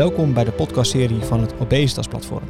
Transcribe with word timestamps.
Welkom 0.00 0.34
bij 0.34 0.44
de 0.44 0.52
podcastserie 0.52 1.20
van 1.20 1.40
het 1.40 1.52
Obesitas 1.58 2.06
Platform. 2.06 2.48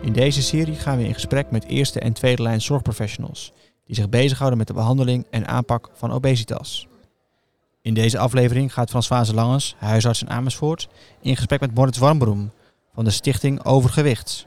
In 0.00 0.12
deze 0.12 0.42
serie 0.42 0.74
gaan 0.74 0.96
we 0.96 1.04
in 1.04 1.14
gesprek 1.14 1.50
met 1.50 1.64
eerste 1.64 2.00
en 2.00 2.12
tweede 2.12 2.42
lijn 2.42 2.60
zorgprofessionals 2.60 3.52
die 3.86 3.94
zich 3.94 4.08
bezighouden 4.08 4.58
met 4.58 4.66
de 4.66 4.72
behandeling 4.72 5.26
en 5.30 5.46
aanpak 5.46 5.90
van 5.92 6.12
obesitas. 6.12 6.88
In 7.82 7.94
deze 7.94 8.18
aflevering 8.18 8.72
gaat 8.72 8.90
Françoise 8.90 9.34
Langes, 9.34 9.76
huisarts 9.78 10.22
in 10.22 10.30
Amersfoort, 10.30 10.88
in 11.20 11.36
gesprek 11.36 11.60
met 11.60 11.74
Moritz 11.74 11.98
Warmbroem 11.98 12.52
van 12.94 13.04
de 13.04 13.10
Stichting 13.10 13.64
Overgewicht. 13.64 14.46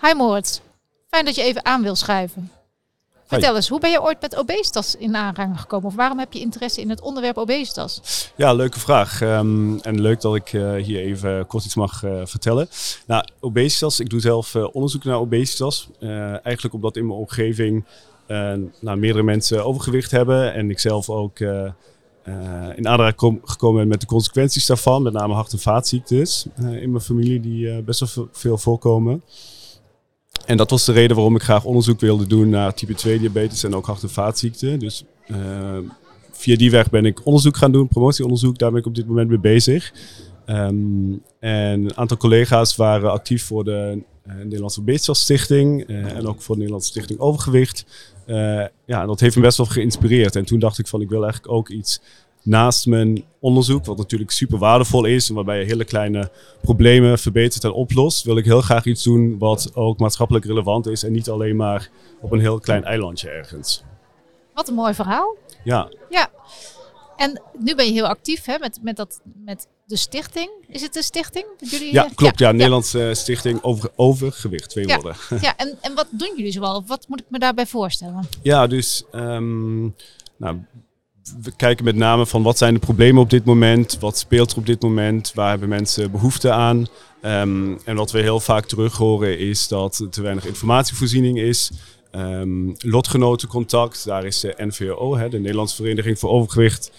Hi 0.00 0.14
Moritz, 0.14 0.60
fijn 1.08 1.24
dat 1.24 1.34
je 1.34 1.42
even 1.42 1.64
aan 1.64 1.82
wil 1.82 1.94
schuiven. 1.94 2.50
Vertel 3.26 3.56
eens, 3.56 3.68
hoe 3.68 3.80
ben 3.80 3.90
je 3.90 4.02
ooit 4.02 4.20
met 4.20 4.36
obesitas 4.36 4.96
in 4.96 5.16
aanraking 5.16 5.60
gekomen? 5.60 5.86
Of 5.86 5.94
waarom 5.94 6.18
heb 6.18 6.32
je 6.32 6.40
interesse 6.40 6.80
in 6.80 6.90
het 6.90 7.00
onderwerp 7.00 7.36
obesitas? 7.36 8.00
Ja, 8.36 8.52
leuke 8.52 8.78
vraag. 8.78 9.20
Ehm, 9.20 9.78
en 9.78 10.00
leuk 10.00 10.20
dat 10.20 10.34
ik 10.34 10.52
uh, 10.52 10.74
hier 10.74 11.00
even 11.00 11.46
kort 11.46 11.64
iets 11.64 11.74
mag 11.74 12.02
uh, 12.02 12.20
vertellen. 12.24 12.68
Nou, 13.06 13.24
obesitas, 13.40 14.00
ik 14.00 14.10
doe 14.10 14.20
zelf 14.20 14.54
uh, 14.54 14.66
onderzoek 14.72 15.04
naar 15.04 15.18
obesitas. 15.18 15.88
eigenlijk 16.42 16.74
omdat 16.74 16.96
in 16.96 17.06
mijn 17.06 17.18
omgeving 17.18 17.84
nou, 18.80 18.96
meerdere 18.96 19.24
mensen 19.24 19.64
overgewicht 19.64 20.10
hebben. 20.10 20.54
En 20.54 20.70
ik 20.70 20.78
zelf 20.78 21.10
ook 21.10 21.40
in 22.74 22.88
aanraking 22.88 23.40
gekomen 23.44 23.78
ben 23.78 23.88
met 23.88 24.00
de 24.00 24.06
consequenties 24.06 24.66
daarvan. 24.66 25.02
Met 25.02 25.12
name 25.12 25.34
hart- 25.34 25.52
en 25.52 25.58
vaatziektes 25.58 26.46
in 26.56 26.90
mijn 26.90 27.04
familie 27.04 27.40
die 27.40 27.82
best 27.82 28.14
wel 28.14 28.28
veel 28.32 28.58
voorkomen. 28.58 29.22
En 30.46 30.56
dat 30.56 30.70
was 30.70 30.84
de 30.84 30.92
reden 30.92 31.16
waarom 31.16 31.34
ik 31.34 31.42
graag 31.42 31.64
onderzoek 31.64 32.00
wilde 32.00 32.26
doen 32.26 32.48
naar 32.48 32.74
type 32.74 32.94
2 32.94 33.18
diabetes 33.18 33.64
en 33.64 33.74
ook 33.74 33.86
hart- 33.86 34.02
en 34.02 34.10
vaatziekten. 34.10 34.78
Dus 34.78 35.04
uh, 35.26 35.78
via 36.30 36.56
die 36.56 36.70
weg 36.70 36.90
ben 36.90 37.04
ik 37.04 37.26
onderzoek 37.26 37.56
gaan 37.56 37.72
doen, 37.72 37.88
promotieonderzoek. 37.88 38.58
Daar 38.58 38.70
ben 38.70 38.80
ik 38.80 38.86
op 38.86 38.94
dit 38.94 39.06
moment 39.06 39.28
mee 39.28 39.38
bezig. 39.38 39.92
Um, 40.46 41.22
en 41.40 41.80
een 41.80 41.96
aantal 41.96 42.16
collega's 42.16 42.76
waren 42.76 43.10
actief 43.10 43.44
voor 43.44 43.64
de 43.64 44.02
uh, 44.26 44.34
Nederlandse 44.34 44.80
Obesitas-stichting 44.80 45.88
uh, 45.88 46.16
en 46.16 46.26
ook 46.26 46.42
voor 46.42 46.54
de 46.54 46.60
Nederlandse 46.60 46.90
Stichting 46.90 47.18
Overgewicht. 47.18 47.86
ja, 48.86 49.06
dat 49.06 49.20
heeft 49.20 49.36
me 49.36 49.42
best 49.42 49.56
wel 49.56 49.66
geïnspireerd. 49.66 50.36
En 50.36 50.44
toen 50.44 50.58
dacht 50.58 50.78
ik 50.78 50.86
van 50.86 51.00
ik 51.00 51.08
wil 51.08 51.22
eigenlijk 51.22 51.52
ook 51.52 51.68
iets 51.68 52.00
naast 52.46 52.86
mijn 52.86 53.24
onderzoek, 53.40 53.84
wat 53.84 53.96
natuurlijk 53.96 54.30
super 54.30 54.58
waardevol 54.58 55.04
is 55.04 55.28
en 55.28 55.34
waarbij 55.34 55.58
je 55.58 55.64
hele 55.64 55.84
kleine 55.84 56.30
problemen 56.60 57.18
verbetert 57.18 57.64
en 57.64 57.72
oplost, 57.72 58.24
wil 58.24 58.36
ik 58.36 58.44
heel 58.44 58.60
graag 58.60 58.84
iets 58.84 59.02
doen 59.02 59.38
wat 59.38 59.70
ook 59.74 59.98
maatschappelijk 59.98 60.44
relevant 60.44 60.86
is 60.86 61.02
en 61.02 61.12
niet 61.12 61.28
alleen 61.28 61.56
maar 61.56 61.90
op 62.20 62.32
een 62.32 62.40
heel 62.40 62.60
klein 62.60 62.84
eilandje 62.84 63.28
ergens. 63.28 63.82
Wat 64.54 64.68
een 64.68 64.74
mooi 64.74 64.94
verhaal. 64.94 65.36
Ja. 65.64 65.88
Ja. 66.10 66.30
En 67.16 67.42
nu 67.58 67.74
ben 67.74 67.86
je 67.86 67.92
heel 67.92 68.06
actief 68.06 68.44
hè, 68.44 68.58
met, 68.58 68.78
met, 68.82 68.96
dat, 68.96 69.20
met 69.44 69.66
de 69.86 69.96
stichting. 69.96 70.50
Is 70.68 70.82
het 70.82 70.92
de 70.92 71.02
stichting? 71.02 71.46
Jullie, 71.58 71.92
ja, 71.92 72.08
klopt. 72.14 72.38
Ja, 72.38 72.46
ja 72.46 72.52
Nederlandse 72.52 73.10
Stichting 73.14 73.62
over, 73.62 73.90
Overgewicht, 73.96 74.70
twee 74.70 74.86
ja. 74.86 74.94
woorden. 74.94 75.16
Ja, 75.40 75.56
en, 75.56 75.78
en 75.80 75.94
wat 75.94 76.06
doen 76.10 76.32
jullie 76.36 76.52
zoal? 76.52 76.84
Wat 76.86 77.08
moet 77.08 77.20
ik 77.20 77.26
me 77.28 77.38
daarbij 77.38 77.66
voorstellen? 77.66 78.28
Ja, 78.42 78.66
dus 78.66 79.04
um, 79.12 79.94
nou, 80.36 80.58
we 81.42 81.52
kijken 81.56 81.84
met 81.84 81.96
name 81.96 82.26
van 82.26 82.42
wat 82.42 82.58
zijn 82.58 82.74
de 82.74 82.80
problemen 82.80 83.22
op 83.22 83.30
dit 83.30 83.44
moment, 83.44 83.98
wat 83.98 84.18
speelt 84.18 84.52
er 84.52 84.58
op 84.58 84.66
dit 84.66 84.82
moment, 84.82 85.32
waar 85.34 85.50
hebben 85.50 85.68
mensen 85.68 86.10
behoefte 86.10 86.50
aan. 86.50 86.86
Um, 87.22 87.78
en 87.84 87.96
wat 87.96 88.10
we 88.10 88.20
heel 88.20 88.40
vaak 88.40 88.66
terug 88.66 88.96
horen 88.96 89.38
is 89.38 89.68
dat 89.68 89.98
er 89.98 90.08
te 90.08 90.22
weinig 90.22 90.46
informatievoorziening 90.46 91.38
is. 91.38 91.70
Um, 92.12 92.74
lotgenotencontact, 92.78 94.04
daar 94.04 94.24
is 94.24 94.40
de 94.40 94.54
NVO, 94.56 95.16
hè, 95.16 95.28
de 95.28 95.38
Nederlandse 95.38 95.76
Vereniging 95.76 96.18
voor 96.18 96.30
Overgewicht, 96.30 96.92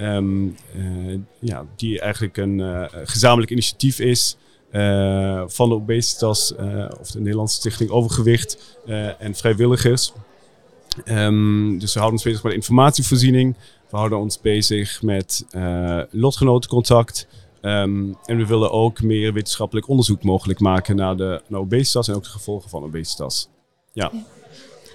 um, 0.00 0.56
uh, 0.76 1.18
ja, 1.38 1.66
die 1.76 2.00
eigenlijk 2.00 2.36
een 2.36 2.58
uh, 2.58 2.84
gezamenlijk 3.04 3.50
initiatief 3.50 3.98
is. 3.98 4.36
Uh, 4.72 5.42
van 5.46 5.68
de 5.68 5.74
Obesitas 5.74 6.54
of 7.00 7.10
de 7.10 7.18
Nederlandse 7.18 7.56
Stichting 7.56 7.90
Overgewicht 7.90 8.78
en 9.18 9.34
vrijwilligers. 9.34 10.12
Um, 11.04 11.78
dus 11.78 11.92
we 11.92 11.98
houden 11.98 12.18
ons 12.20 12.28
bezig 12.28 12.42
met 12.42 12.52
informatievoorziening. 12.52 13.56
We 13.90 13.96
houden 13.96 14.18
ons 14.18 14.40
bezig 14.40 15.02
met 15.02 15.44
uh, 15.50 16.02
lotgenotencontact. 16.10 17.26
Um, 17.62 18.16
en 18.24 18.36
we 18.36 18.46
willen 18.46 18.70
ook 18.70 19.02
meer 19.02 19.32
wetenschappelijk 19.32 19.88
onderzoek 19.88 20.22
mogelijk 20.22 20.60
maken 20.60 20.96
naar, 20.96 21.16
de, 21.16 21.42
naar 21.46 21.60
obesitas 21.60 22.08
en 22.08 22.14
ook 22.14 22.22
de 22.22 22.28
gevolgen 22.28 22.70
van 22.70 22.82
obesitas. 22.82 23.48
Ja. 23.92 24.12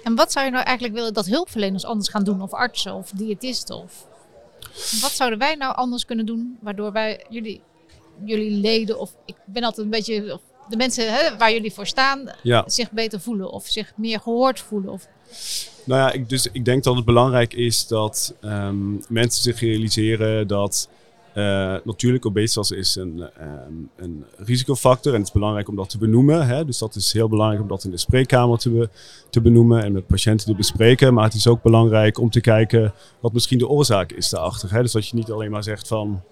En 0.04 0.14
wat 0.14 0.32
zou 0.32 0.44
je 0.44 0.50
nou 0.50 0.64
eigenlijk 0.64 0.96
willen 0.96 1.14
dat 1.14 1.26
hulpverleners 1.26 1.84
anders 1.84 2.08
gaan 2.08 2.24
doen? 2.24 2.42
Of 2.42 2.52
artsen 2.52 2.94
of 2.94 3.10
diëtisten? 3.10 3.76
Of... 3.76 4.06
Wat 5.00 5.10
zouden 5.10 5.38
wij 5.38 5.54
nou 5.54 5.76
anders 5.76 6.04
kunnen 6.04 6.26
doen 6.26 6.58
waardoor 6.60 6.92
wij 6.92 7.24
jullie, 7.28 7.60
jullie 8.24 8.50
leden 8.50 8.98
of 8.98 9.16
ik 9.24 9.36
ben 9.44 9.62
altijd 9.62 9.84
een 9.84 9.92
beetje... 9.92 10.40
de 10.68 10.76
mensen 10.76 11.12
hè, 11.12 11.36
waar 11.36 11.52
jullie 11.52 11.72
voor 11.72 11.86
staan 11.86 12.30
ja. 12.42 12.64
zich 12.66 12.90
beter 12.90 13.20
voelen 13.20 13.50
of 13.50 13.66
zich 13.66 13.92
meer 13.96 14.20
gehoord 14.20 14.60
voelen? 14.60 14.92
Of... 14.92 15.08
Nou 15.84 16.00
ja, 16.00 16.12
ik, 16.12 16.28
dus 16.28 16.48
ik 16.52 16.64
denk 16.64 16.84
dat 16.84 16.96
het 16.96 17.04
belangrijk 17.04 17.52
is 17.52 17.86
dat 17.86 18.34
um, 18.40 19.04
mensen 19.08 19.42
zich 19.42 19.60
realiseren 19.60 20.46
dat 20.46 20.88
uh, 21.36 21.74
natuurlijk 21.84 22.26
obesitas 22.26 22.70
is 22.70 22.96
een, 22.96 23.30
um, 23.40 23.90
een 23.96 24.24
risicofactor 24.36 25.12
en 25.12 25.18
het 25.18 25.28
is 25.28 25.34
belangrijk 25.34 25.68
om 25.68 25.76
dat 25.76 25.90
te 25.90 25.98
benoemen. 25.98 26.46
Hè? 26.46 26.64
Dus 26.64 26.78
dat 26.78 26.94
is 26.94 27.12
heel 27.12 27.28
belangrijk 27.28 27.62
om 27.62 27.68
dat 27.68 27.84
in 27.84 27.90
de 27.90 27.96
spreekkamer 27.96 28.58
te, 28.58 28.70
be, 28.70 28.88
te 29.30 29.40
benoemen 29.40 29.84
en 29.84 29.92
met 29.92 30.06
patiënten 30.06 30.46
te 30.46 30.54
bespreken. 30.54 31.14
Maar 31.14 31.24
het 31.24 31.34
is 31.34 31.46
ook 31.46 31.62
belangrijk 31.62 32.18
om 32.18 32.30
te 32.30 32.40
kijken 32.40 32.94
wat 33.20 33.32
misschien 33.32 33.58
de 33.58 33.68
oorzaak 33.68 34.12
is 34.12 34.28
daarachter. 34.28 34.72
Hè? 34.72 34.82
Dus 34.82 34.92
dat 34.92 35.08
je 35.08 35.16
niet 35.16 35.30
alleen 35.30 35.50
maar 35.50 35.62
zegt 35.62 35.88
van 35.88 36.22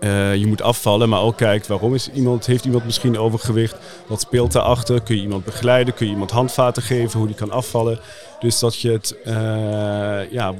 uh, 0.00 0.36
je 0.36 0.46
moet 0.46 0.62
afvallen, 0.62 1.08
maar 1.08 1.20
ook 1.20 1.36
kijkt 1.36 1.66
waarom 1.66 1.94
is 1.94 2.10
iemand, 2.10 2.46
heeft 2.46 2.64
iemand 2.64 2.84
misschien 2.84 3.18
overgewicht? 3.18 3.76
Wat 4.06 4.20
speelt 4.20 4.52
daarachter? 4.52 5.02
Kun 5.02 5.16
je 5.16 5.22
iemand 5.22 5.44
begeleiden? 5.44 5.94
Kun 5.94 6.06
je 6.06 6.12
iemand 6.12 6.30
handvaten 6.30 6.82
geven 6.82 7.18
hoe 7.18 7.28
die 7.28 7.36
kan 7.36 7.50
afvallen? 7.50 8.00
Dus 8.40 8.58
dat 8.58 8.80
je 8.80 8.90
het 8.90 9.16
uh, 9.26 9.32
ja, 10.32 10.54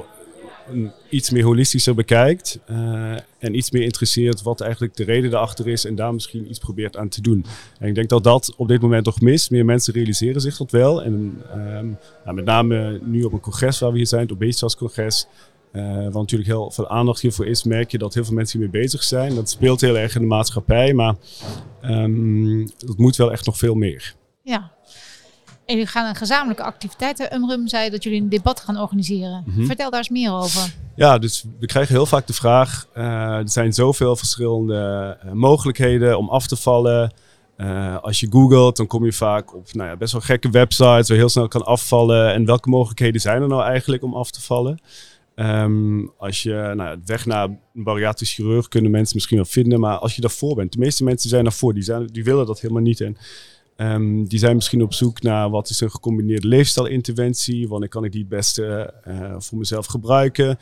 iets 1.08 1.30
meer 1.30 1.44
holistischer 1.44 1.94
bekijkt 1.94 2.58
uh, 2.70 3.12
en 3.38 3.54
iets 3.54 3.70
meer 3.70 3.82
interesseert 3.82 4.42
wat 4.42 4.60
eigenlijk 4.60 4.96
de 4.96 5.04
reden 5.04 5.30
daarachter 5.30 5.68
is 5.68 5.84
en 5.84 5.94
daar 5.94 6.14
misschien 6.14 6.50
iets 6.50 6.58
probeert 6.58 6.96
aan 6.96 7.08
te 7.08 7.20
doen. 7.20 7.44
En 7.78 7.88
ik 7.88 7.94
denk 7.94 8.08
dat 8.08 8.24
dat 8.24 8.54
op 8.56 8.68
dit 8.68 8.80
moment 8.80 9.04
nog 9.04 9.20
mist. 9.20 9.50
Meer 9.50 9.64
mensen 9.64 9.92
realiseren 9.92 10.40
zich 10.40 10.56
dat 10.56 10.70
wel. 10.70 11.02
En 11.02 11.42
um, 11.54 11.98
nou, 12.24 12.36
met 12.36 12.44
name 12.44 13.00
nu 13.02 13.22
op 13.22 13.32
een 13.32 13.40
congres 13.40 13.78
waar 13.78 13.90
we 13.90 13.96
hier 13.96 14.06
zijn, 14.06 14.22
het 14.22 14.32
Obesitas-congres, 14.32 15.26
uh, 15.72 16.04
wat 16.04 16.12
natuurlijk 16.12 16.50
heel 16.50 16.70
veel 16.70 16.88
aandacht 16.88 17.20
hiervoor 17.20 17.46
is, 17.46 17.64
merk 17.64 17.90
je 17.90 17.98
dat 17.98 18.14
heel 18.14 18.24
veel 18.24 18.34
mensen 18.34 18.58
hiermee 18.58 18.80
bezig 18.82 19.02
zijn. 19.02 19.34
Dat 19.34 19.50
speelt 19.50 19.80
heel 19.80 19.98
erg 19.98 20.14
in 20.14 20.20
de 20.20 20.26
maatschappij, 20.26 20.92
maar 20.94 21.14
um, 21.84 22.70
dat 22.78 22.96
moet 22.96 23.16
wel 23.16 23.32
echt 23.32 23.46
nog 23.46 23.58
veel 23.58 23.74
meer. 23.74 24.14
Ja. 24.42 24.74
En 25.66 25.74
jullie 25.74 25.90
gaan 25.90 26.08
een 26.08 26.14
gezamenlijke 26.14 26.62
activiteit. 26.62 27.32
Umrum 27.32 27.68
zei 27.68 27.90
dat 27.90 28.02
jullie 28.02 28.20
een 28.20 28.28
debat 28.28 28.60
gaan 28.60 28.80
organiseren. 28.80 29.42
Mhm. 29.46 29.66
Vertel 29.66 29.90
daar 29.90 29.98
eens 29.98 30.08
meer 30.08 30.32
over. 30.32 30.74
Ja, 30.94 31.18
dus 31.18 31.44
we 31.58 31.66
krijgen 31.66 31.94
heel 31.94 32.06
vaak 32.06 32.26
de 32.26 32.32
vraag: 32.32 32.86
uh, 32.96 33.04
er 33.36 33.48
zijn 33.48 33.72
zoveel 33.72 34.16
verschillende 34.16 35.18
uh, 35.24 35.32
mogelijkheden 35.32 36.18
om 36.18 36.28
af 36.28 36.46
te 36.46 36.56
vallen. 36.56 37.12
Uh, 37.56 37.96
als 37.96 38.20
je 38.20 38.26
googelt, 38.30 38.76
dan 38.76 38.86
kom 38.86 39.04
je 39.04 39.12
vaak 39.12 39.54
op 39.54 39.72
nou 39.72 39.88
ja, 39.88 39.96
best 39.96 40.12
wel 40.12 40.20
gekke 40.20 40.50
websites 40.50 40.86
waar 40.86 41.04
je 41.06 41.14
heel 41.14 41.28
snel 41.28 41.48
kan 41.48 41.64
afvallen. 41.64 42.32
En 42.32 42.44
welke 42.44 42.68
mogelijkheden 42.68 43.20
zijn 43.20 43.42
er 43.42 43.48
nou 43.48 43.62
eigenlijk 43.62 44.02
om 44.02 44.14
af 44.14 44.30
te 44.30 44.42
vallen? 44.42 44.78
Um, 45.38 46.12
als 46.18 46.42
je 46.42 46.72
nou, 46.76 46.98
weg 47.04 47.26
naar 47.26 47.44
een 47.44 47.82
bariatrisch 47.84 48.34
chirurg 48.34 48.68
kunnen 48.68 48.90
mensen 48.90 49.16
misschien 49.16 49.36
wel 49.36 49.46
vinden, 49.46 49.80
maar 49.80 49.98
als 49.98 50.14
je 50.14 50.20
daarvoor 50.20 50.54
bent, 50.54 50.72
de 50.72 50.78
meeste 50.78 51.04
mensen 51.04 51.28
zijn 51.28 51.44
daarvoor, 51.44 51.74
die, 51.74 51.82
zijn, 51.82 52.06
die 52.06 52.24
willen 52.24 52.46
dat 52.46 52.60
helemaal 52.60 52.82
niet. 52.82 53.00
En 53.00 53.16
um, 53.76 54.28
die 54.28 54.38
zijn 54.38 54.54
misschien 54.54 54.82
op 54.82 54.94
zoek 54.94 55.22
naar 55.22 55.50
wat 55.50 55.70
is 55.70 55.80
een 55.80 55.90
gecombineerde 55.90 56.48
leefstijlinterventie, 56.48 57.68
wanneer 57.68 57.88
kan 57.88 58.04
ik 58.04 58.12
die 58.12 58.20
het 58.20 58.30
beste 58.30 58.94
uh, 59.08 59.34
voor 59.38 59.58
mezelf 59.58 59.86
gebruiken, 59.86 60.58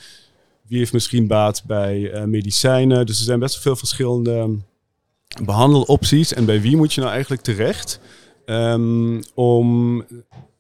wie 0.67 0.79
heeft 0.79 0.93
misschien 0.93 1.27
baat 1.27 1.65
bij 1.67 2.01
uh, 2.01 2.25
medicijnen. 2.25 3.07
Dus 3.07 3.19
er 3.19 3.25
zijn 3.25 3.39
best 3.39 3.55
wel 3.55 3.63
veel 3.63 3.77
verschillende 3.77 4.59
behandelopties 5.45 6.33
en 6.33 6.45
bij 6.45 6.61
wie 6.61 6.77
moet 6.77 6.93
je 6.93 7.01
nou 7.01 7.13
eigenlijk 7.13 7.43
terecht? 7.43 8.01
Om 9.35 10.05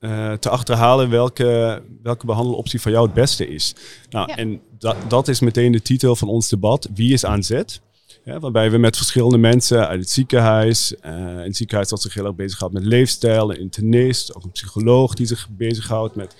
uh, 0.04 0.32
te 0.32 0.48
achterhalen 0.48 1.10
welke, 1.10 1.82
welke 2.02 2.26
behandeloptie 2.26 2.80
voor 2.80 2.90
jou 2.90 3.04
het 3.04 3.14
beste 3.14 3.48
is. 3.48 3.74
Nou, 4.10 4.28
ja. 4.28 4.36
En 4.36 4.60
dat, 4.78 4.96
dat 5.08 5.28
is 5.28 5.40
meteen 5.40 5.72
de 5.72 5.82
titel 5.82 6.16
van 6.16 6.28
ons 6.28 6.48
debat. 6.48 6.88
Wie 6.94 7.12
is 7.12 7.24
aan 7.24 7.42
zet? 7.42 7.80
Ja, 8.24 8.40
waarbij 8.40 8.70
we 8.70 8.78
met 8.78 8.96
verschillende 8.96 9.38
mensen 9.38 9.88
uit 9.88 10.00
het 10.00 10.10
ziekenhuis, 10.10 10.94
uh, 11.04 11.10
in 11.12 11.36
het 11.36 11.56
ziekenhuis 11.56 11.88
dat 11.88 12.02
zich 12.02 12.14
heel 12.14 12.24
erg 12.24 12.34
bezighoudt 12.34 12.74
met 12.74 12.84
leefstijl, 12.84 13.50
een 13.50 13.60
internist, 13.60 14.34
ook 14.34 14.44
een 14.44 14.50
psycholoog 14.50 15.14
die 15.14 15.26
zich 15.26 15.48
bezighoudt 15.50 16.14
met 16.14 16.36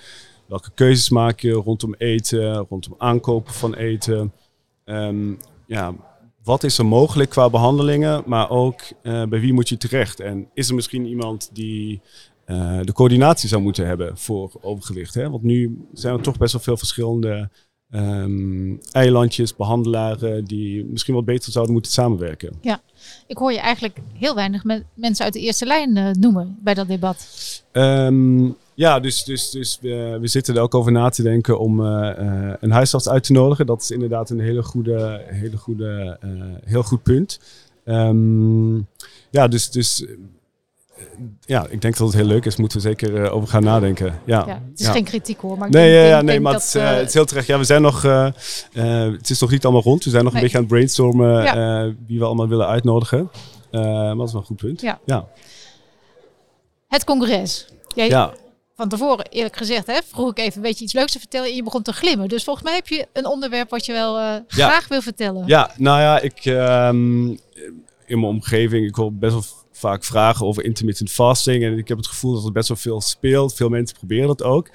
welke 0.47 0.71
keuzes 0.75 1.09
maak 1.09 1.39
je 1.39 1.51
rondom 1.51 1.95
eten, 1.97 2.55
rondom 2.55 2.95
aankopen 2.97 3.53
van 3.53 3.73
eten. 3.73 4.33
Um, 4.85 5.37
ja, 5.67 5.93
wat 6.43 6.63
is 6.63 6.77
er 6.77 6.85
mogelijk 6.85 7.29
qua 7.29 7.49
behandelingen, 7.49 8.23
maar 8.25 8.49
ook 8.49 8.81
uh, 9.03 9.23
bij 9.23 9.39
wie 9.39 9.53
moet 9.53 9.69
je 9.69 9.77
terecht? 9.77 10.19
En 10.19 10.49
is 10.53 10.69
er 10.69 10.75
misschien 10.75 11.05
iemand 11.05 11.49
die 11.53 12.01
uh, 12.47 12.79
de 12.81 12.93
coördinatie 12.93 13.49
zou 13.49 13.61
moeten 13.61 13.87
hebben 13.87 14.17
voor 14.17 14.51
overgewicht? 14.61 15.13
Hè? 15.13 15.29
Want 15.29 15.43
nu 15.43 15.87
zijn 15.93 16.13
er 16.13 16.21
toch 16.21 16.37
best 16.37 16.53
wel 16.53 16.61
veel 16.61 16.77
verschillende 16.77 17.49
ehm, 17.89 18.75
eilandjes, 18.91 19.55
behandelaren 19.55 20.45
die 20.45 20.85
misschien 20.85 21.15
wat 21.15 21.25
beter 21.25 21.51
zouden 21.51 21.73
moeten 21.73 21.91
samenwerken. 21.91 22.53
Ik 23.27 23.37
hoor 23.37 23.51
je 23.51 23.59
eigenlijk 23.59 23.97
heel 24.13 24.35
weinig 24.35 24.63
met 24.63 24.83
mensen 24.93 25.25
uit 25.25 25.33
de 25.33 25.39
eerste 25.39 25.65
lijn 25.65 25.97
eh, 25.97 26.11
noemen 26.11 26.57
bij 26.61 26.73
dat 26.73 26.87
debat. 26.87 27.27
Ehm, 27.71 28.49
ja, 28.75 28.99
dus, 28.99 29.23
dus, 29.23 29.49
dus 29.49 29.77
we, 29.81 30.17
we 30.21 30.27
zitten 30.27 30.55
er 30.55 30.61
ook 30.61 30.75
over 30.75 30.91
na 30.91 31.09
te 31.09 31.23
denken 31.23 31.59
om 31.59 31.85
eh, 31.85 32.09
eh, 32.09 32.53
een 32.59 32.71
huisarts 32.71 33.09
uit 33.09 33.23
te 33.23 33.31
nodigen. 33.31 33.65
Dat 33.65 33.81
is 33.81 33.91
inderdaad 33.91 34.29
een 34.29 34.39
hele 34.39 34.63
goede, 34.63 35.23
hele 35.25 35.57
goede, 35.57 36.17
eh, 36.21 36.29
heel 36.63 36.83
goed 36.83 37.03
punt. 37.03 37.39
Ehm, 37.85 38.75
ja, 39.29 39.47
dus, 39.47 39.71
dus 39.71 40.05
eh, 40.05 40.11
ja, 41.45 41.67
ik 41.69 41.81
denk 41.81 41.97
dat 41.97 42.07
het 42.07 42.15
heel 42.15 42.25
leuk 42.25 42.45
is. 42.45 42.55
Moeten 42.55 42.77
we 42.77 42.83
zeker 42.83 43.23
eh, 43.23 43.33
over 43.35 43.47
gaan 43.49 43.63
nadenken. 43.63 44.19
Ja, 44.25 44.43
Ja, 44.47 44.61
het 44.71 44.79
is 44.79 44.85
ja. 44.85 44.91
geen 44.91 45.03
kritiek 45.03 45.39
hoor, 45.39 45.57
maar 45.57 45.69
Nee, 45.69 45.91
denk, 45.93 46.09
ja, 46.09 46.21
nee 46.21 46.39
maar 46.39 46.53
dat, 46.53 46.61
het, 46.61 46.75
is, 46.75 46.81
eh, 46.81 46.91
eh, 46.91 46.97
het 46.97 47.07
is 47.07 47.13
heel 47.13 47.25
terecht. 47.25 47.47
Ja, 47.47 47.57
we 47.57 47.63
zijn 47.63 47.81
nog, 47.81 48.03
eh, 48.03 48.25
eh, 48.73 49.11
het 49.11 49.29
is 49.29 49.39
nog 49.39 49.51
niet 49.51 49.63
allemaal 49.63 49.81
rond. 49.83 50.03
We 50.03 50.09
zijn 50.09 50.23
nog 50.23 50.33
Nee. 50.33 50.41
een 50.41 50.47
beetje 50.47 50.57
aan 50.57 50.63
het 50.63 50.73
brainstormen 50.73 51.45
eh, 51.45 51.93
wie 52.07 52.19
we 52.19 52.25
allemaal 52.25 52.47
willen 52.47 52.67
uitnodigen. 52.67 53.29
Eh, 53.71 53.81
maar 53.81 54.15
dat 54.15 54.27
is 54.27 54.31
wel 54.31 54.41
een 54.41 54.47
goed 54.47 54.57
punt. 54.57 54.81
Ja. 54.81 55.27
het 56.87 57.03
congres. 57.03 57.65
Jij, 57.95 58.07
ja. 58.07 58.33
Van 58.75 58.89
tevoren, 58.89 59.25
eerlijk 59.29 59.57
gezegd, 59.57 59.87
hè, 59.87 59.99
vroeg 60.07 60.29
ik 60.29 60.39
even, 60.39 60.61
weet 60.61 60.77
je 60.77 60.83
iets 60.83 60.93
leuks 60.93 61.11
te 61.11 61.19
vertellen? 61.19 61.49
En 61.49 61.55
je 61.55 61.63
begon 61.63 61.81
te 61.81 61.93
glimmen. 61.93 62.27
Dus 62.27 62.43
volgens 62.43 62.65
mij 62.65 62.75
heb 62.75 62.87
je 62.87 63.07
een 63.13 63.25
onderwerp 63.25 63.69
wat 63.69 63.85
je 63.85 63.91
wel 63.91 64.17
eh, 64.19 64.35
graag 64.47 64.87
wil 64.87 65.01
vertellen. 65.01 65.43
Ja, 65.47 65.71
nou 65.77 65.99
ja, 66.01 66.19
ik 66.19 66.45
ehm, 66.45 67.27
in 68.05 68.19
mijn 68.19 68.23
omgeving, 68.23 68.87
ik 68.87 68.95
hoor 68.95 69.13
best 69.13 69.33
wel 69.33 69.43
vaak 69.77 70.03
vragen 70.03 70.45
over 70.45 70.63
intermittent 70.63 71.11
fasting. 71.11 71.63
En 71.63 71.77
ik 71.77 71.87
heb 71.87 71.97
het 71.97 72.07
gevoel 72.07 72.33
dat 72.33 72.45
er 72.45 72.51
best 72.51 72.67
wel 72.67 72.77
veel 72.77 73.01
speelt. 73.01 73.53
Veel 73.53 73.69
mensen 73.69 73.97
proberen 73.97 74.27
dat 74.27 74.43
ook. 74.43 74.69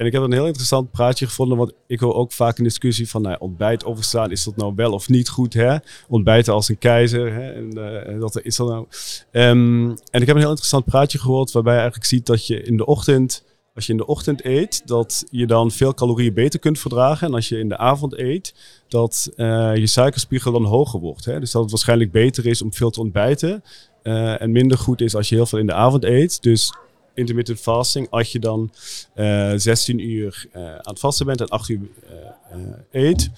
En 0.00 0.06
ik 0.06 0.12
heb 0.12 0.22
een 0.22 0.32
heel 0.32 0.46
interessant 0.46 0.90
praatje 0.90 1.26
gevonden, 1.26 1.58
want 1.58 1.72
ik 1.86 2.00
hoor 2.00 2.14
ook 2.14 2.32
vaak 2.32 2.58
een 2.58 2.64
discussie 2.64 3.08
van 3.08 3.22
nou, 3.22 3.36
ontbijt 3.38 3.84
overstaan, 3.84 4.30
is 4.30 4.44
dat 4.44 4.56
nou 4.56 4.72
wel 4.76 4.92
of 4.92 5.08
niet 5.08 5.28
goed? 5.28 5.52
Hè? 5.52 5.76
Ontbijten 6.08 6.52
als 6.52 6.68
een 6.68 6.78
keizer, 6.78 7.32
hè? 7.32 7.50
En, 7.52 7.70
eh, 8.06 8.20
dat 8.20 8.42
is 8.42 8.56
dat 8.56 8.68
nou. 8.68 8.86
Ehm, 9.30 9.88
en 10.10 10.20
ik 10.20 10.26
heb 10.26 10.28
een 10.28 10.40
heel 10.40 10.48
interessant 10.48 10.84
praatje 10.84 11.18
gehoord, 11.18 11.52
waarbij 11.52 11.72
je 11.72 11.78
eigenlijk 11.80 12.10
ziet 12.10 12.26
dat 12.26 12.46
je 12.46 12.62
in 12.62 12.76
de 12.76 12.86
ochtend, 12.86 13.44
als 13.74 13.86
je 13.86 13.92
in 13.92 13.98
de 13.98 14.06
ochtend 14.06 14.44
eet, 14.44 14.82
dat 14.84 15.24
je 15.30 15.46
dan 15.46 15.70
veel 15.70 15.94
calorieën 15.94 16.34
beter 16.34 16.60
kunt 16.60 16.78
verdragen. 16.78 17.26
En 17.26 17.34
als 17.34 17.48
je 17.48 17.58
in 17.58 17.68
de 17.68 17.78
avond 17.78 18.18
eet, 18.18 18.54
dat 18.88 19.30
eh, 19.36 19.76
je 19.76 19.86
suikerspiegel 19.86 20.52
dan 20.52 20.64
hoger 20.64 21.00
wordt. 21.00 21.24
Hè? 21.24 21.40
Dus 21.40 21.50
dat 21.50 21.62
het 21.62 21.70
waarschijnlijk 21.70 22.12
beter 22.12 22.46
is 22.46 22.62
om 22.62 22.74
veel 22.74 22.90
te 22.90 23.00
ontbijten. 23.00 23.62
Eh, 24.02 24.40
en 24.42 24.52
minder 24.52 24.78
goed 24.78 25.00
is 25.00 25.14
als 25.14 25.28
je 25.28 25.34
heel 25.34 25.46
veel 25.46 25.58
in 25.58 25.66
de 25.66 25.72
avond 25.74 26.04
eet. 26.04 26.42
Dus 26.42 26.74
intermittent 27.14 27.60
fasting, 27.60 28.10
als 28.10 28.32
je 28.32 28.38
dan 28.38 28.72
eh 29.14 29.52
16 29.56 29.98
uur 29.98 30.46
eh, 30.52 30.62
aan 30.64 30.78
het 30.82 30.98
vasten 30.98 31.26
bent 31.26 31.40
en 31.40 31.48
8 31.48 31.68
uur 31.68 31.80
eh, 32.08 32.16
eh, 32.58 33.04
eet. 33.08 33.30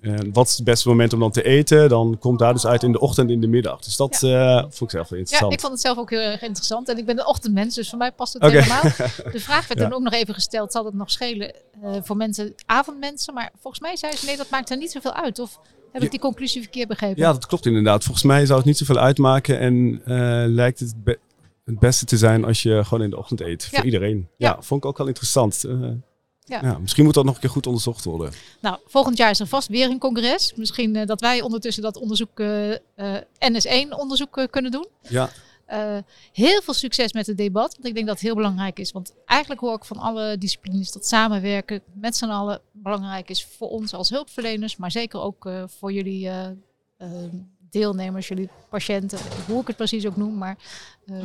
eh, 0.00 0.14
wat 0.32 0.48
is 0.48 0.54
het 0.56 0.64
beste 0.64 0.88
moment 0.88 1.12
om 1.12 1.20
dan 1.20 1.30
te 1.30 1.42
eten? 1.42 1.88
Dan 1.88 2.16
komt 2.18 2.38
daar 2.38 2.52
dus 2.52 2.66
uit 2.66 2.82
in 2.82 2.92
de 2.92 3.00
ochtend 3.00 3.28
en 3.28 3.34
in 3.34 3.40
de 3.40 3.46
middag. 3.46 3.80
Dus 3.80 3.96
dat 3.96 4.22
eh, 4.22 4.58
vond 4.60 4.80
ik 4.80 4.90
zelf 4.90 5.08
wel 5.08 5.18
Ja, 5.18 5.24
interessant. 5.24 5.52
ik 5.52 5.60
vond 5.60 5.72
het 5.72 5.80
zelf 5.82 5.98
ook 5.98 6.10
heel 6.10 6.20
erg 6.20 6.42
interessant. 6.42 6.88
En 6.88 6.98
ik 6.98 7.06
ben 7.06 7.18
een 7.18 7.26
ochtendmens, 7.26 7.74
dus 7.74 7.88
voor 7.88 7.98
mij 7.98 8.12
past 8.12 8.32
het 8.32 8.42
helemaal. 8.42 8.82
De 9.32 9.40
vraag 9.40 9.68
werd 9.68 9.80
Ja. 9.80 9.86
toen 9.86 9.94
ook 9.96 10.02
nog 10.02 10.12
even 10.12 10.34
gesteld, 10.34 10.72
zal 10.72 10.84
het 10.84 10.94
nog 10.94 11.10
schelen 11.10 11.52
eh, 11.82 11.90
voor 12.02 12.16
mensen, 12.16 12.54
avondmensen? 12.66 13.34
Maar 13.34 13.50
volgens 13.60 13.82
mij 13.82 13.96
zei 13.96 14.16
ze, 14.16 14.24
nee, 14.26 14.36
dat 14.36 14.50
maakt 14.50 14.70
er 14.70 14.76
niet 14.76 14.90
zoveel 14.90 15.12
uit. 15.14 15.38
Of 15.38 15.58
heb 15.94 16.02
ik 16.02 16.10
die 16.10 16.20
conclusie 16.20 16.62
verkeerd 16.62 16.88
begrepen? 16.88 17.22
Ja, 17.22 17.32
dat 17.32 17.46
klopt 17.46 17.66
inderdaad. 17.66 18.04
Volgens 18.04 18.24
mij 18.24 18.46
zou 18.46 18.58
het 18.58 18.66
niet 18.66 18.78
zoveel 18.78 18.98
uitmaken 18.98 19.58
en 19.58 20.00
eh, 20.04 20.14
lijkt 20.48 20.80
het 20.80 21.04
be- 21.04 21.18
het 21.64 21.78
beste 21.78 22.04
te 22.04 22.16
zijn 22.16 22.44
als 22.44 22.62
je 22.62 22.84
gewoon 22.84 23.04
in 23.04 23.10
de 23.10 23.16
ochtend 23.18 23.40
eet. 23.40 23.62
Ja. 23.70 23.76
Voor 23.76 23.84
iedereen. 23.84 24.28
Ja, 24.36 24.48
Ja. 24.48 24.62
vond 24.62 24.82
ik 24.84 24.88
ook 24.90 24.98
wel 24.98 25.06
interessant. 25.06 25.64
Eh, 25.64 25.72
Ja. 26.46 26.60
ja. 26.62 26.78
misschien 26.78 27.04
moet 27.04 27.14
dat 27.14 27.24
nog 27.24 27.34
een 27.34 27.40
keer 27.40 27.50
goed 27.50 27.66
onderzocht 27.66 28.04
worden. 28.04 28.32
Nou, 28.60 28.78
volgend 28.86 29.16
jaar 29.16 29.30
is 29.30 29.40
er 29.40 29.46
vast 29.46 29.68
weer 29.68 29.90
een 29.90 29.98
congres. 29.98 30.52
Misschien 30.56 30.96
eh, 30.96 31.06
dat 31.06 31.20
wij 31.20 31.40
ondertussen 31.42 31.82
dat 31.82 31.96
onderzoek, 31.96 32.40
eh, 32.40 32.72
eh, 32.72 32.78
NS1-onderzoek 33.38 34.36
eh, 34.38 34.44
kunnen 34.50 34.70
doen. 34.70 34.86
Ja, 35.08 35.30
heel 36.32 36.62
veel 36.62 36.74
succes 36.74 37.12
met 37.12 37.26
het 37.26 37.36
debat. 37.36 37.72
Want 37.72 37.86
ik 37.86 37.94
denk 37.94 38.06
dat 38.06 38.14
het 38.14 38.24
heel 38.24 38.34
belangrijk 38.34 38.78
is. 38.78 38.92
Want 38.92 39.14
eigenlijk 39.26 39.60
hoor 39.60 39.74
ik 39.76 39.84
van 39.84 39.96
alle 39.96 40.38
disciplines 40.38 40.92
dat 40.92 41.06
samenwerken 41.06 41.80
met 41.94 42.16
z'n 42.16 42.24
allen 42.24 42.60
belangrijk 42.84 43.30
is 43.30 43.44
voor 43.44 43.68
ons 43.68 43.94
als 43.94 44.10
hulpverleners. 44.10 44.76
Maar 44.76 44.90
zeker 44.90 45.20
ook 45.20 45.46
eh, 45.46 45.62
voor 45.66 45.92
jullie 45.92 46.28
eh, 46.28 46.46
eh, 46.96 47.08
deelnemers, 47.70 48.28
jullie 48.28 48.48
patiënten. 48.68 49.18
Hoe 49.46 49.60
ik 49.60 49.66
het 49.66 49.76
precies 49.76 50.06
ook 50.06 50.16
noem. 50.16 50.34
Maar 50.34 50.56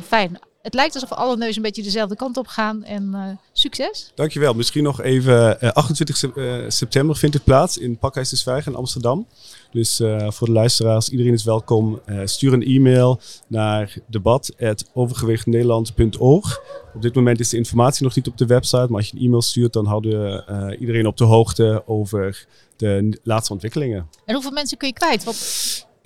fijn. 0.02 0.38
Het 0.62 0.74
lijkt 0.74 0.94
alsof 0.94 1.12
alle 1.12 1.36
neuzen 1.36 1.56
een 1.56 1.62
beetje 1.62 1.82
dezelfde 1.82 2.16
kant 2.16 2.36
op 2.36 2.46
gaan. 2.46 2.84
En 2.84 3.14
eh, 3.14 3.22
succes. 3.52 4.12
dankjewel. 4.14 4.54
Misschien 4.54 4.82
nog 4.82 5.02
even, 5.02 5.60
eh, 5.60 5.70
28 5.70 6.16
sep- 6.16 6.36
eh, 6.36 6.54
september 6.68 7.16
vindt 7.16 7.34
het 7.34 7.44
plaats 7.44 7.78
in 7.78 7.98
Pakhuis 7.98 8.28
de 8.28 8.36
Zwijger 8.36 8.72
in 8.72 8.78
Amsterdam. 8.78 9.26
Dus 9.70 10.00
eh, 10.00 10.30
voor 10.30 10.46
de 10.46 10.52
luisteraars, 10.52 11.08
iedereen 11.08 11.32
is 11.32 11.44
welkom. 11.44 12.00
Eh, 12.04 12.20
stuur 12.24 12.52
een 12.52 12.62
e-mail 12.64 13.20
naar 13.46 13.94
debat.overgewichtnederland.org. 14.06 16.60
Op 16.94 17.02
dit 17.02 17.14
moment 17.14 17.40
is 17.40 17.48
de 17.48 17.56
informatie 17.56 18.04
nog 18.04 18.14
niet 18.16 18.28
op 18.28 18.38
de 18.38 18.46
website, 18.46 18.86
maar 18.88 18.96
als 19.00 19.08
je 19.08 19.16
een 19.16 19.22
e-mail 19.24 19.42
stuurt, 19.42 19.72
dan 19.72 19.86
houden 19.86 20.22
we 20.24 20.44
eh, 20.44 20.80
iedereen 20.80 21.06
op 21.06 21.16
de 21.16 21.24
hoogte 21.24 21.82
over 21.86 22.46
de 22.76 23.18
laatste 23.22 23.52
ontwikkelingen. 23.52 24.08
En 24.24 24.34
hoeveel 24.34 24.52
mensen 24.52 24.78
kun 24.78 24.88
je 24.88 24.94
kwijt? 24.94 25.24
Want 25.24 25.36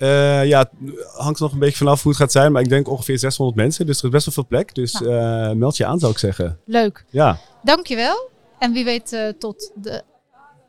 Eh, 0.05 0.45
ja, 0.45 0.59
het 0.59 0.69
hangt 1.15 1.37
er 1.37 1.43
nog 1.43 1.53
een 1.53 1.59
beetje 1.59 1.77
vanaf 1.77 2.03
hoe 2.03 2.11
het 2.11 2.21
gaat 2.21 2.31
zijn, 2.31 2.51
maar 2.51 2.61
ik 2.61 2.69
denk 2.69 2.87
ongeveer 2.87 3.19
600 3.19 3.57
mensen, 3.57 3.85
dus 3.85 3.97
er 3.99 4.03
is 4.03 4.09
best 4.09 4.25
wel 4.25 4.33
veel 4.33 4.45
plek. 4.47 4.75
Dus 4.75 4.93
eh, 4.93 5.51
meld 5.51 5.77
je 5.77 5.85
aan, 5.85 5.99
zou 5.99 6.11
ik 6.11 6.17
zeggen. 6.17 6.59
leuk. 6.65 7.05
Ja, 7.09 7.37
Dankjewel. 7.63 8.29
En 8.59 8.73
wie 8.73 8.83
weet 8.83 9.13
eh, 9.13 9.27
tot 9.39 9.71
de 9.75 10.01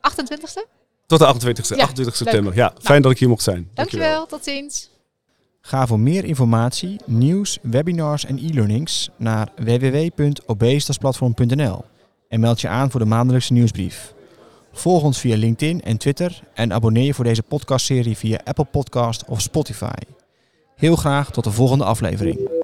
28e. 0.01 0.65
tot 1.05 1.19
de 1.19 1.25
28, 1.25 1.69
Ja, 1.69 1.75
28 1.75 2.15
september. 2.15 2.55
Ja, 2.55 2.73
fijn 2.81 3.01
dat 3.01 3.11
ik 3.11 3.19
hier 3.19 3.29
mocht 3.29 3.43
zijn. 3.43 3.69
Dankjewel. 3.73 4.25
Tot 4.25 4.43
ziens. 4.43 4.89
Ga 5.61 5.87
voor 5.87 5.99
meer 5.99 6.25
informatie, 6.25 6.99
nieuws, 7.05 7.57
webinars 7.61 8.25
en 8.25 8.37
e-learnings 8.37 9.09
naar 9.17 9.49
www.obesitasplatform.nl 9.55 11.85
en 12.27 12.39
meld 12.39 12.61
je 12.61 12.67
aan 12.67 12.91
voor 12.91 12.99
de 12.99 13.05
maandelijkse 13.05 13.53
nieuwsbrief. 13.53 14.13
Volg 14.77 15.03
ons 15.03 15.19
via 15.19 15.35
LinkedIn 15.35 15.81
en 15.81 15.97
Twitter 15.97 16.39
en 16.53 16.73
abonneer 16.73 17.03
je 17.03 17.13
voor 17.13 17.23
deze 17.23 17.43
podcastserie 17.43 18.17
via 18.17 18.39
Apple 18.43 18.65
Podcast 18.65 19.25
of 19.27 19.41
Spotify. 19.41 19.97
Heel 20.75 20.95
graag 20.95 21.31
tot 21.31 21.43
de 21.43 21.51
volgende 21.51 21.83
aflevering. 21.83 22.56